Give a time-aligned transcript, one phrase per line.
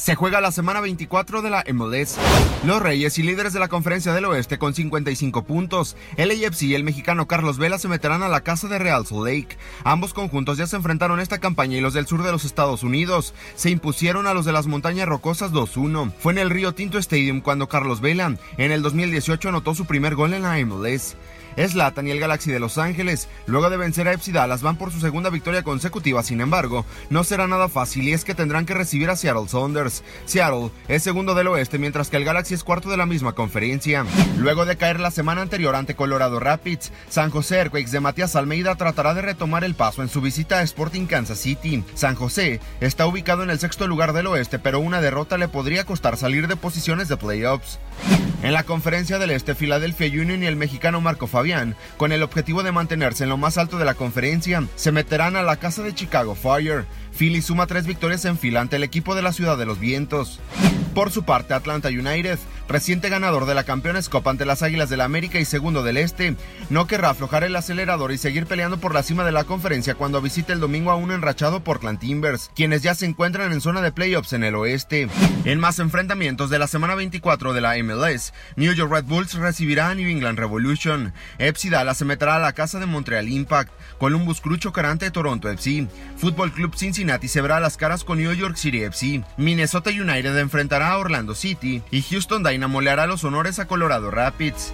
[0.00, 2.16] Se juega la semana 24 de la MLS.
[2.64, 5.94] Los Reyes y líderes de la Conferencia del Oeste con 55 puntos.
[6.16, 9.26] El AFC y el mexicano Carlos Vela se meterán a la casa de Real Salt
[9.26, 9.58] Lake.
[9.84, 13.34] Ambos conjuntos ya se enfrentaron esta campaña y los del sur de los Estados Unidos
[13.56, 16.14] se impusieron a los de las Montañas Rocosas 2-1.
[16.18, 20.14] Fue en el Río Tinto Stadium cuando Carlos Vela en el 2018 anotó su primer
[20.14, 21.14] gol en la MLS.
[21.56, 24.92] Zlatan y el Galaxy de Los Ángeles, luego de vencer a FC Dallas, van por
[24.92, 26.22] su segunda victoria consecutiva.
[26.22, 30.02] Sin embargo, no será nada fácil y es que tendrán que recibir a Seattle Saunders.
[30.24, 34.04] Seattle es segundo del oeste, mientras que el Galaxy es cuarto de la misma conferencia.
[34.38, 38.74] Luego de caer la semana anterior ante Colorado Rapids, San José Earthquakes de Matías Almeida
[38.74, 41.84] tratará de retomar el paso en su visita a Sporting Kansas City.
[41.94, 45.84] San José está ubicado en el sexto lugar del oeste, pero una derrota le podría
[45.84, 47.78] costar salir de posiciones de playoffs.
[48.42, 51.26] En la conferencia del Este, Philadelphia Union y el mexicano Marco
[51.96, 55.42] Con el objetivo de mantenerse en lo más alto de la conferencia, se meterán a
[55.42, 56.84] la casa de Chicago Fire.
[57.16, 60.38] Philly suma tres victorias en fila ante el equipo de la Ciudad de los Vientos.
[60.94, 62.38] Por su parte, Atlanta United,
[62.70, 65.96] reciente ganador de la Campeones Cup ante las Águilas del la América y segundo del
[65.96, 66.36] Este,
[66.68, 70.20] no querrá aflojar el acelerador y seguir peleando por la cima de la conferencia cuando
[70.20, 73.90] visite el domingo a un enrachado Portland Timbers, quienes ya se encuentran en zona de
[73.90, 75.08] playoffs en el oeste.
[75.46, 79.88] En más enfrentamientos de la semana 24 de la MLS, New York Red Bulls recibirá
[79.88, 84.42] a New England Revolution, FC Dallas se meterá a la casa de Montreal Impact, Columbus
[84.42, 85.88] Crew chocará ante Toronto FC,
[86.18, 90.36] Fútbol Club Cincinnati se verá a las caras con New York City FC, Minnesota United
[90.36, 92.59] enfrentará a Orlando City y Houston Dynamo
[92.92, 94.72] hará los honores a Colorado Rapids.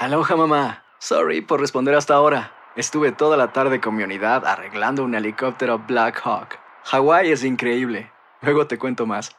[0.00, 0.84] Aloha mamá.
[1.00, 2.52] Sorry por responder hasta ahora.
[2.76, 6.58] Estuve toda la tarde con mi unidad arreglando un helicóptero Black Hawk.
[6.84, 8.10] Hawái es increíble.
[8.40, 9.36] Luego te cuento más.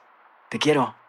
[0.50, 0.99] Te quiero.